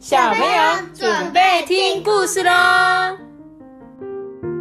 [0.00, 0.48] 小朋友
[0.94, 2.50] 准备听故事喽！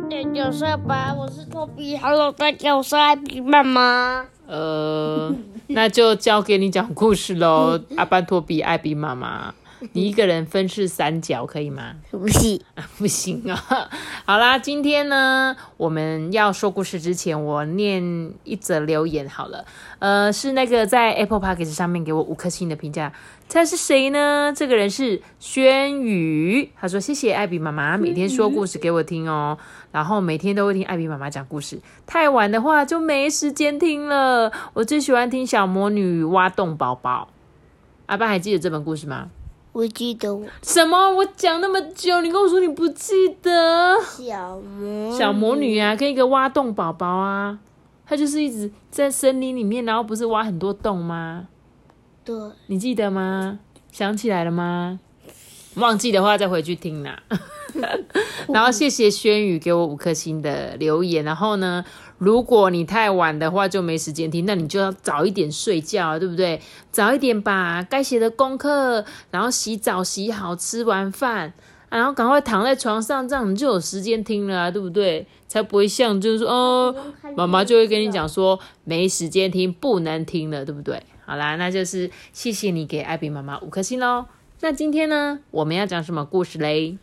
[0.09, 1.95] 大家好吧，我是托比。
[1.95, 4.25] Hello，大家好，我是艾比妈妈。
[4.47, 5.33] 呃，
[5.67, 9.53] 那就交给你讲故事喽， 阿班托比、艾比妈妈。
[9.93, 11.95] 你一个人分饰三角可以吗？
[12.11, 13.89] 不行啊，不行啊！
[14.25, 19.65] 好啦，今天呢，我们要说故事之前，我念一则留言好了。
[19.99, 23.13] 呃，是那个在 Apple Podcast 上面给我五颗星的评价，
[23.47, 24.53] 他是谁呢？
[24.55, 29.57] 这个人是轩宇，他说谢谢艾比妈妈每天说故事给我听哦，
[29.91, 34.51] 然后每天都会听艾比妈妈讲故事，太晚的话就没时间听了。
[34.73, 37.29] 我最喜欢听小魔女挖洞宝宝。
[38.07, 39.29] 阿爸还记得这本故事吗？
[39.79, 41.09] 我记得我什么？
[41.09, 43.95] 我讲那么久，你跟我说你不记得？
[44.01, 47.57] 小魔小魔女啊，跟一个挖洞宝宝啊，
[48.05, 51.47] 她就是一直在森林里面，然后不是挖很多洞吗？
[52.25, 52.35] 对，
[52.67, 53.59] 你记得吗？
[53.89, 54.99] 想起来了吗？
[55.75, 57.23] 忘记的话再回去听啦。
[58.49, 61.23] 然后谢谢轩宇给我五颗星的留言。
[61.23, 61.85] 然后呢，
[62.19, 66.61] 如果你太晚的话就没时间听，那你就要早一点睡觉，对不对？
[66.91, 71.53] 早一点把该写的功课，然后洗澡洗好，吃完饭，
[71.89, 75.25] 然后赶快躺在床上，这样你就有时间听了，对不对？
[75.47, 76.95] 才不会像就是说，哦，
[77.35, 81.01] 妈妈就会跟你讲说没时间听，不能听了，对不对？
[81.25, 84.25] 好啦，那就是谢谢你给艾比妈妈五颗星喽。
[84.61, 86.97] 那今天呢，我们要讲什么故事嘞？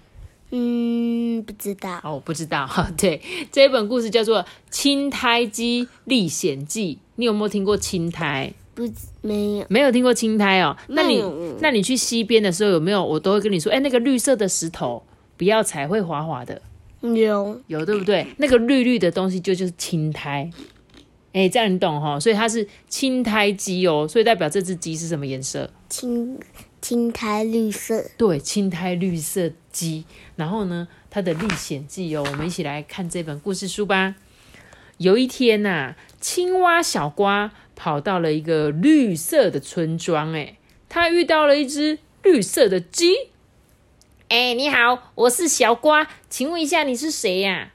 [0.50, 2.00] 嗯，不知道。
[2.05, 2.69] 哦，不知道。
[2.97, 6.94] 对，这一本故事叫做《青苔鸡历险记》。
[7.16, 8.52] 你有没有听过青苔？
[8.74, 8.89] 不，
[9.22, 9.67] 没有。
[9.69, 10.77] 没有听过青苔哦。
[10.89, 11.22] 那你，
[11.61, 13.05] 那你去溪边的时候有没有？
[13.05, 15.02] 我都会跟你说，哎，那个绿色的石头
[15.36, 16.61] 不要踩，会滑滑的。
[17.00, 18.27] 有，有，对不对？
[18.39, 20.50] 那个绿绿的东西就就是青苔。
[21.33, 22.19] 哎，这样你懂哈？
[22.19, 25.69] 所以它是青苔鸡哦，所以代表这只鸡是什么颜色？
[25.89, 26.39] 青
[26.80, 28.02] 青苔绿色。
[28.17, 30.05] 对，青苔绿色鸡。
[30.37, 34.14] 然后呢，它的历险记哦，我们一起来看这本故事书吧。
[34.97, 40.57] 有一天呐，青蛙小瓜跑到了一个绿色的村庄，哎，
[40.89, 43.13] 他遇到了一只绿色的鸡。
[44.29, 47.73] 哎，你好，我是小瓜，请问一下你是谁呀？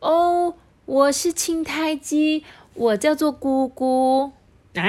[0.00, 0.56] 哦，
[0.86, 2.44] 我是青苔鸡。
[2.74, 4.32] 我叫做姑姑
[4.74, 4.82] 啊，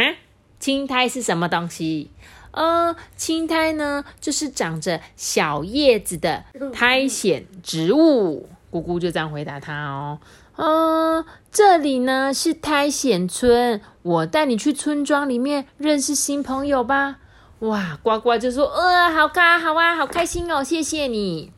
[0.59, 2.09] 青苔是什么东西？
[2.55, 8.47] 呃，青苔呢，就是长着小叶子的苔藓植物。
[8.69, 10.19] 姑姑就这样回答他哦。
[10.55, 17.17] 嗯，这里呢是苔藓村，我带你去村庄里面认识新朋友吧。
[17.59, 21.51] 哇，呱呱就说，呃，好啊，好啊，好开心哦，谢谢你。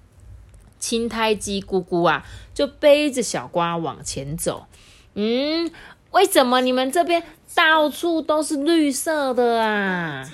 [0.80, 2.26] 青苔鸡姑姑啊，
[2.56, 4.66] 就背着小瓜往前走。
[5.14, 5.70] 嗯。
[6.12, 7.22] 为什么你们这边
[7.54, 10.28] 到处都是绿色的啊？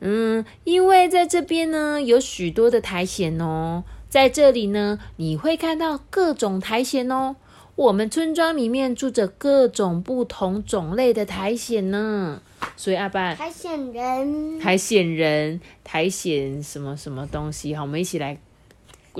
[0.00, 7.36] 嗯，因为在这边呢有许多的苔藓哦，在这里呢你会看到各种苔藓哦。
[7.76, 12.40] 我们村庄里面住着各种不同种类的苔藓呢，
[12.76, 17.74] 所以阿爸苔藓人，苔藓人，苔藓什么什么东西？
[17.74, 18.38] 好，我们一起来。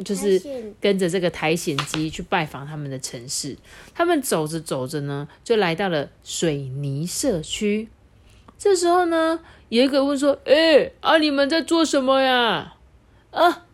[0.04, 3.56] 就是跟着这个苔藓机去拜访他们的城市。
[3.94, 7.88] 他们走着走着呢，就来到了水泥社区。
[8.58, 12.74] 这时候呢，有一个问说：“哎，啊，你们在做什么呀？”
[13.32, 13.64] 啊，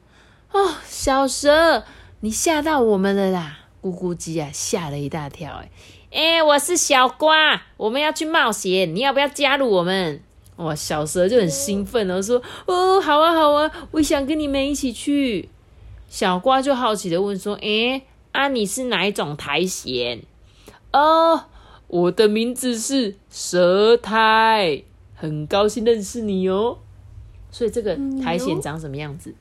[0.52, 1.84] 哦，小蛇，
[2.20, 3.58] 你吓到我们了啦！
[3.82, 5.62] 咕咕鸡啊，吓了一大跳。
[5.62, 5.70] 哎，
[6.10, 10.22] 哎，我是小瓜，我们要去冒险，你要不要加入我们？
[10.56, 15.48] 哇，小蛇就很兴奋了，说：“哦，好啊，好啊，我想跟你们一起去。”
[16.08, 18.02] 小瓜就好奇的问说：“诶，
[18.32, 20.20] 啊，你是哪一种苔藓？
[20.92, 21.44] 哦，
[21.86, 24.82] 我的名字是蛇苔，
[25.22, 26.76] 很高兴认识你哦。
[27.52, 29.32] 所以这个苔藓长什么样子？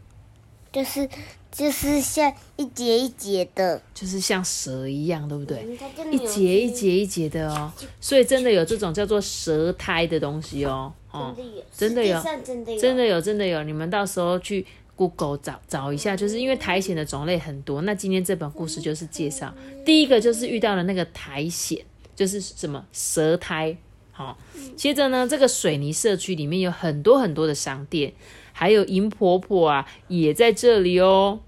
[0.72, 1.10] 就是
[1.52, 5.66] 就是像一节一节的，就是像蛇一样，对不对？
[6.12, 7.72] 一节一节一节的哦。
[8.00, 10.94] 所以真的有这种叫做蛇苔的东西哦。
[11.10, 11.36] 哦，
[11.76, 13.64] 真的有，真的有，真的有，真的有。
[13.64, 14.66] 你们到时候去。
[14.94, 17.82] Google 找找一下，就是因为苔藓的种类很多。
[17.82, 19.52] 那今天这本故事就是介绍
[19.84, 21.80] 第一个，就是遇到了那个苔藓，
[22.16, 23.76] 就是什么蛇苔。
[24.22, 24.38] 好，
[24.76, 28.14] 接着呢，这个水泥社区里面有很多很多的商店，
[28.54, 31.40] 还有银婆婆啊，也在这里哦。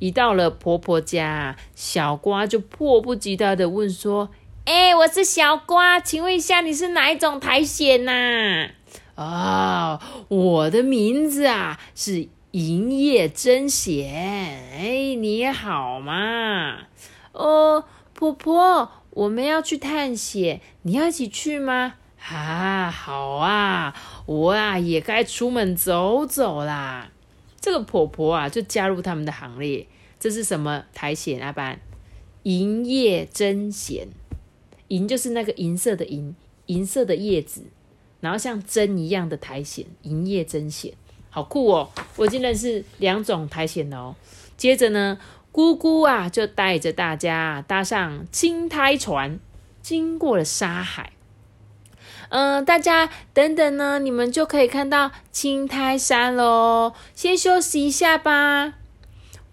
[0.00, 4.30] 一到了婆婆家，小瓜就迫不及待的问说
[4.66, 8.70] ：“哎，我是小瓜，请问一下，你是哪一种苔藓呐？”
[9.14, 12.28] 啊，我的名字啊是。
[12.52, 16.78] 银叶真藓，哎，你好嘛？
[17.32, 17.84] 哦，
[18.14, 21.96] 婆婆，我们要去探险，你要一起去吗？
[22.28, 23.94] 啊，好啊，
[24.26, 27.10] 我啊也该出门走走啦。
[27.60, 29.86] 这个婆婆啊就加入他们的行列。
[30.18, 31.38] 这是什么苔藓？
[31.40, 31.80] 阿班，
[32.42, 34.08] 银叶针藓。
[34.88, 36.34] 银就是那个银色的银，
[36.66, 37.64] 银色的叶子，
[38.20, 40.92] 然后像针一样的苔藓，银叶针藓，
[41.28, 41.90] 好酷哦！
[42.16, 44.14] 我已经认识两种苔藓哦。
[44.56, 45.18] 接着呢，
[45.52, 49.38] 姑姑啊就带着大家搭上青苔船，
[49.82, 51.12] 经过了沙海。
[52.28, 56.92] 嗯，大家等等呢，你们就可以看到青苔山喽。
[57.14, 58.74] 先休息一下吧。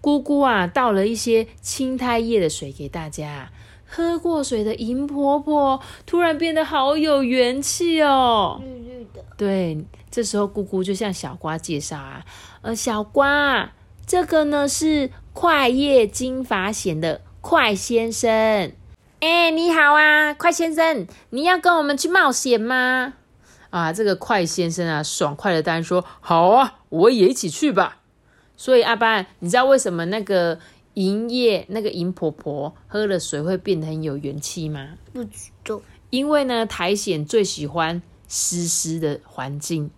[0.00, 3.50] 姑姑啊，倒了一些青苔叶的水给大家。
[3.86, 9.24] 喝过水的银婆婆突然变得好有元气哦，绿绿的。
[9.36, 12.24] 对，这时候姑姑就向小瓜介绍啊，
[12.62, 13.72] 呃，小瓜，
[14.04, 18.72] 这个呢是快叶金发藓的快先生。
[19.26, 23.14] 哎，你好啊，快先生，你要跟我们去冒险吗？
[23.70, 28.02] 啊，这个快先生啊，爽快的答应说：“好啊，我也一起去吧。”
[28.54, 30.58] 所以阿班，你知道为什么那个？
[30.92, 34.90] 银叶那个银婆婆喝了水会变得很有元气吗？
[35.12, 35.80] 不知道。
[36.10, 39.90] 因为呢，苔藓最喜欢湿湿的环境，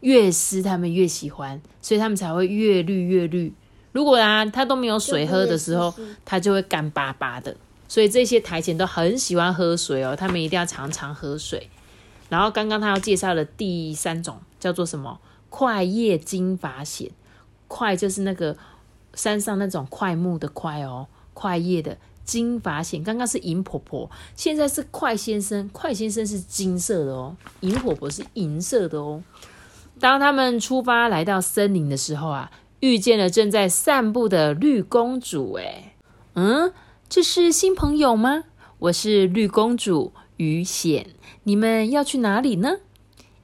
[0.00, 3.52] 越湿它们越喜欢，所以它们才会越绿越绿。
[3.92, 5.92] 如果啊它都没有水喝的时候，
[6.24, 7.54] 它就会干巴巴的。
[7.88, 11.68] 所以这些台前都很喜欢喝水哦，他们一定要常常喝水。
[12.28, 15.20] 然后刚刚他要介绍的第三种叫做什么？
[15.50, 17.08] 快叶金发藓，
[17.68, 18.56] 快就是那个。
[19.16, 29.22] 山上那种快木的快哦，快叶的金发藓，刚刚是银婆婆，现在是快先生，快先生是金色的哦，银婆婆是银色的哦。
[30.00, 32.50] 当他们出发来到森林的时候啊，
[32.80, 35.52] 遇见了正在散步的绿公主。
[35.52, 35.94] 哎，
[36.34, 36.72] 嗯，
[37.14, 38.42] 这是新朋友吗？
[38.80, 41.06] 我是绿公主鱼藓，
[41.44, 42.78] 你们要去哪里呢？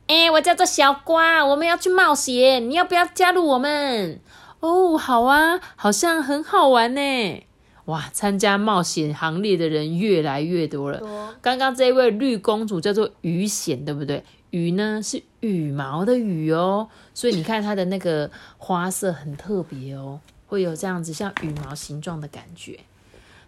[0.08, 4.18] 哎，我叫做小瓜，我们要去冒险，你要不要加入我们？
[4.58, 7.46] 哦，好啊，好像很好玩呢！
[7.84, 11.36] 哇，参加冒险行列的人越来越多了。
[11.40, 14.24] 刚刚这位绿公主叫做鱼藓，对不对？
[14.50, 20.18] 羽呢是羽毛的羽哦，所以你看它的那个花色很特别哦，
[20.48, 22.80] 会有这样子像羽毛形状的感觉。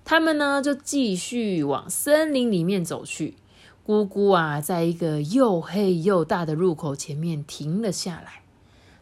[0.04, 3.36] 他们呢就继续往森林里面走去。
[3.84, 8.42] 姑姑啊，在一个又黑又大的入口前面停了下来。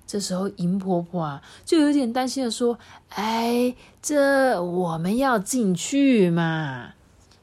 [0.07, 2.79] 这时候，银婆婆啊，就有点担心的说
[3.15, 6.95] ：“哎，这我们要进去嘛？”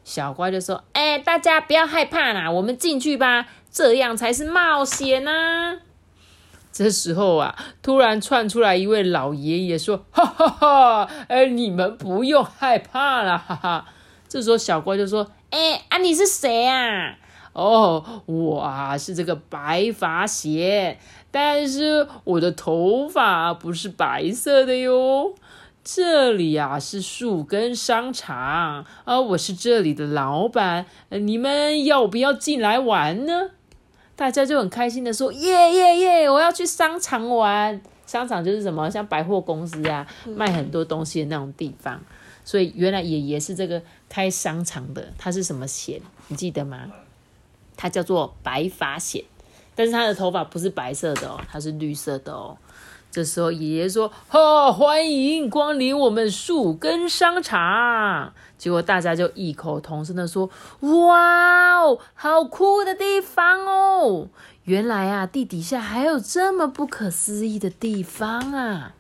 [0.04, 5.80] 小乖就说：“哎，大家不要害怕啦，我们进去吧，这样才是冒险呢。”
[6.78, 13.86] 这时候啊，突然窜出来一位老爷爷说：“哈哈哈，哎，你们不用害怕了，哈哈。
[14.30, 17.16] ”这时候，小乖就说：“哎啊，你是谁啊？”
[17.54, 20.98] 哦，我啊是这个白发藓，
[21.32, 25.34] 但是我的头发不是白色的哟。
[25.84, 33.50] 这里啊是树根商场啊，我是这里的老板，你们要不要进来玩呢？
[34.18, 36.30] 大家就很开心的说：耶耶耶！
[36.30, 37.80] 我要去商场玩。
[38.06, 42.02] 商场就是什么，像百货公司啊，卖很多东西的那种地方。
[42.44, 46.02] 所以原来爷爷是这个开商场的，他是什么险？
[46.30, 46.92] 你记得吗？
[47.76, 49.24] 他叫做白发险，
[49.76, 52.58] 但是他的头发不是白色的哦，它是绿色的哦。
[53.10, 60.50] 这时候爷爷说：“哈，欢迎光临我们树根商场。”结果大家就异口同声的说
[60.82, 64.28] ：“哇哦，好酷的地方哦！
[64.64, 68.94] 原来啊，地底下还有这么不可思议的地方啊！”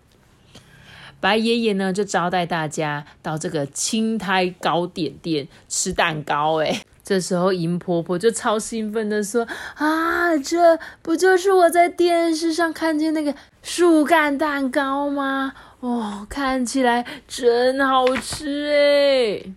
[1.20, 6.82] 白爷爷呢，就招待大家到这个青苔糕点店吃蛋糕，哎。
[7.04, 9.48] 这时候，银婆婆就超兴奋的说
[9.80, 13.34] ：“啊，这不就是我在电视上看见那个
[13.64, 15.54] 树干蛋糕吗？
[15.80, 19.54] 哦，看起来真好吃诶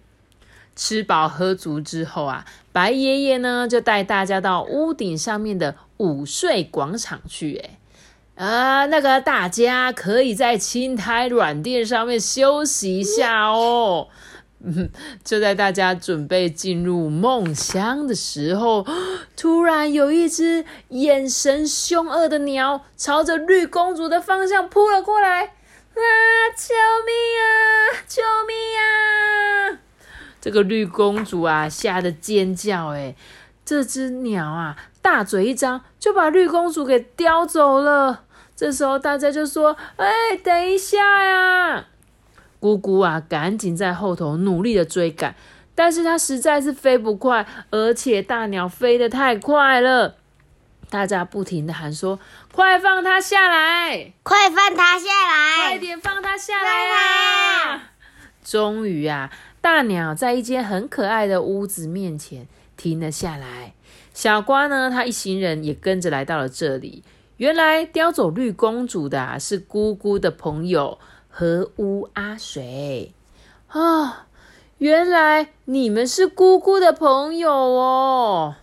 [0.77, 7.55] 吃饱喝足之后啊，白爷爷呢就带大家到屋顶上面的午睡广场去。
[7.57, 7.80] 诶
[8.41, 14.09] 啊，那个大家可以在青苔软垫上面休息一下哦。
[15.23, 18.87] ”，就在大家准备进入梦乡的时候，
[19.37, 25.45] 突然有一只眼神凶恶的鸟朝着绿公主的方向扑了过来！
[25.45, 25.53] 啊！
[26.57, 27.45] 救命啊！
[28.09, 29.79] 救命啊！
[30.41, 32.95] 这个绿公主啊，吓得尖叫。
[32.95, 33.15] 哎，
[33.67, 38.25] 这只鸟啊，大嘴一张，就把绿公主给叼走了。
[38.61, 41.87] 这时候大家就说：“哎，等一下呀！”
[42.61, 45.35] 姑姑啊，赶紧在后头努力的追赶，
[45.75, 50.17] 但是它实在是飞不快，而且大鸟飞得太快了。
[50.91, 52.21] 大家不停的喊说
[52.53, 54.13] ：“快放它下来！
[54.23, 55.79] 快放它下来快来！
[55.79, 57.93] 点放它下来啊！”
[58.45, 59.31] 终于啊，
[59.63, 63.73] 大鸟在一间很可爱的屋子面前停了下来。
[64.13, 67.03] 小瓜呢，他一行人也跟着来到了这里。
[67.41, 70.99] 原来叼走绿公主的、啊、是姑姑的朋友
[71.31, 73.15] 和乌阿水
[73.69, 74.27] 啊。
[74.77, 78.57] 原来你们是姑姑的朋友哦。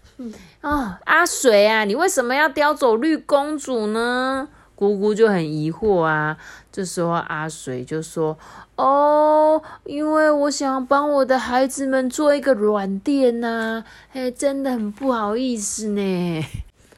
[0.61, 4.47] 哦，阿水啊，你为什么要叼走绿公主呢？
[4.75, 6.37] 姑姑就很疑惑啊。
[6.71, 8.37] 这时候阿水就说
[8.77, 16.45] ：“哦，因为我想帮我的孩子们做一个软垫呐、嘿，真的很不好意思呢。”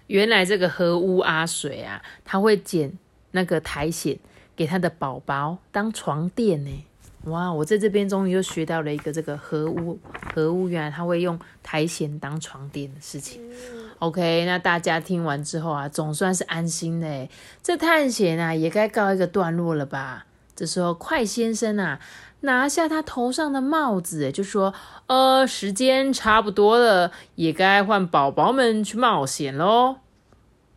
[0.10, 2.92] 原来这个河屋阿水啊，他会捡
[3.32, 4.18] 那个苔藓
[4.56, 6.86] 给他的宝宝当床垫呢。
[7.26, 10.00] 哇，我在这边终于又学到了一个这个河屋
[10.34, 13.40] 河屋，原来他会用苔藓当床垫的事情。
[14.00, 17.30] OK，那大家听完之后啊，总算是安心嘞。
[17.62, 20.26] 这探险啊，也该告一个段落了吧？
[20.56, 22.00] 这时候，快先生啊，
[22.42, 24.74] 拿下他头上的帽子，就说
[25.08, 29.98] ：“呃，时间差不多了，也该换宝宝们去冒险喽。”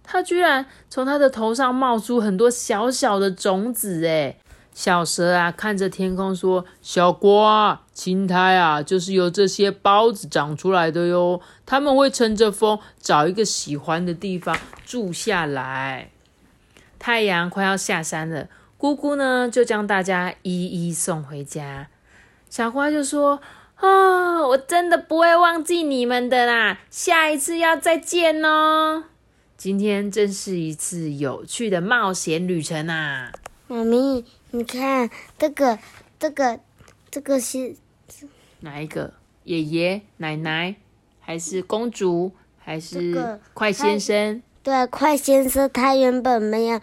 [0.04, 4.37] 他居然从他的头上冒出很多小小的种子，哎，
[4.75, 11.40] 小蛇啊，看着天空说：“小瓜，青苔啊，就是由这些孢子长出来的哟。
[11.64, 16.11] 他们会乘着风，找一个喜欢的地方住下来。”
[16.99, 18.49] 太阳快要下山了，
[18.83, 21.87] 姑姑呢就将大家一一送回家。
[22.51, 23.41] 小花就说
[23.79, 29.05] ：“啊、我真的不会忘记你们的啦，下一次要再见哦。”
[29.57, 33.31] 今天真是一次有趣的冒险旅程啊！
[33.69, 35.09] 妈咪，你看
[35.39, 35.79] 这个，
[36.19, 36.59] 这个，
[37.09, 37.77] 这个是
[38.59, 39.15] 哪一个？
[39.45, 40.75] 爷爷、奶奶，
[41.21, 44.43] 还是公主，还是快先生？
[44.65, 46.81] 对快先生，他原本没有，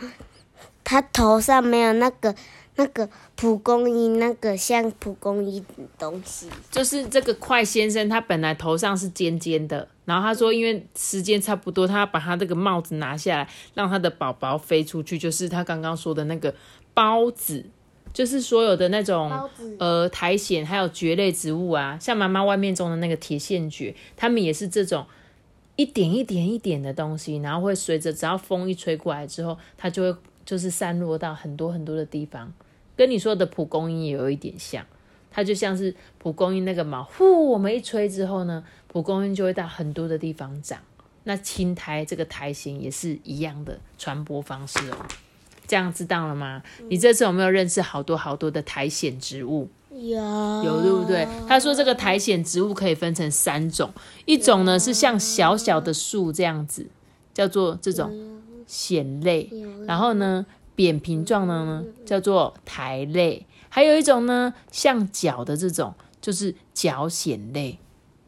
[0.89, 2.33] 他头上没有那个
[2.75, 6.47] 那个蒲公英那个像蒲公英的东西。
[6.71, 16.51] 就是这个快先生，他本来头上是尖尖的，然后他说，因为时间差不多，他要把他这个帽子拿下来，让他的宝宝飞出去，就是他刚刚说的那个
[16.95, 17.63] 孢子，
[18.11, 19.31] 就是所有的那种
[19.77, 25.05] 呃苔藓，还有蕨类植物啊，像妈妈外面种的那个铁线蕨，它们也是这种
[25.75, 30.19] 一点一点一点的东西，然后会随着只要风一吹过来之后，它就会
[30.49, 32.51] 就是散落到很多很多的地方，
[32.97, 34.83] 跟你说的蒲公英也有一点像。
[35.29, 40.79] 它就像是蒲公英那个毛，呼，我们一吹之后呢，蒲公英就会到很多的地方长。
[41.25, 44.97] 那青苔这个苔藓也是一样的传播方式哦。
[45.67, 46.63] 这样知道了吗？
[46.89, 49.69] 你这次有没有认识好多好多的苔藓植物？
[49.91, 50.15] 有
[50.65, 51.27] 有对不对？
[51.47, 53.93] 他说这个苔藓植物可以分成三种，
[54.25, 56.87] 一种呢是像小小的树这样子，
[57.35, 58.11] 叫做这种
[58.69, 59.49] 藓类，
[59.87, 60.45] 然后呢
[60.75, 67.79] 扁平状的呢叫做苔类，还有一种呢像脚的这种就是脚藓类。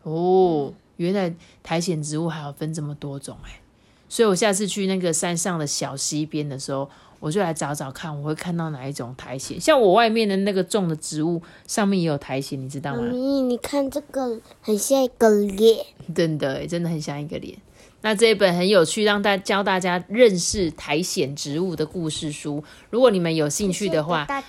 [0.02, 1.32] 哦，原来
[1.62, 3.62] 苔藓植物还有分这么多种哎，
[4.10, 9.62] 所以我下次去那个山上的小溪边的时候，我就来找找看，我会看到哪一种苔藓。
[9.62, 13.04] 像我外面的那个种的植物上面也有苔藓，你知道吗？
[13.04, 15.86] 妈咪，你看这个很像一个脸。
[16.16, 17.56] 真的耶，真的很像一个脸。
[18.04, 22.64] 那这一本很有趣，让大教大家认识苔藓植物的故事书。
[22.90, 24.48] 如果你们有兴趣的话，大家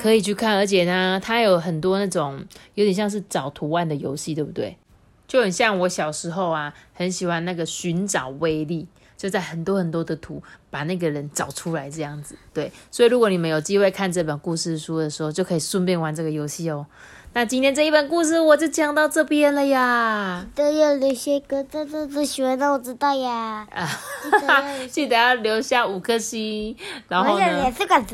[0.00, 0.56] 可以去看。
[0.56, 4.76] 而且呢，它有很多那种有点像是找图案的游戏，对不对？
[5.26, 12.36] 就很像我小时候啊，很喜欢那个寻找威力，就在很多很多的图把那个人找出来这样子。
[12.54, 16.86] 对，所以如果你们有机会看这本故事书的时候，就可以顺便玩这个游戏哦。
[17.32, 20.44] 那今天这一本故事我就讲到这边了呀。
[20.52, 23.64] 都要留下一个赞赞最喜欢让我知道呀。
[23.72, 23.88] 啊，
[24.90, 27.70] 记得要留下记得要留下五颗星，然后呢也？
[27.72, 28.08] 是管的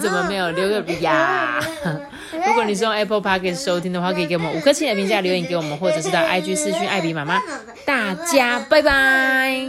[0.00, 1.60] 怎么没有留个呀？
[2.44, 7.40] 如果你是用 Apple Podcast 收听的话，可以给我们五颗星的评价留言给我们，或者是到 IG 私讯艾比妈妈。
[7.86, 9.68] 大家拜拜。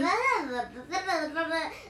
[0.72, 1.83] ブブブブブ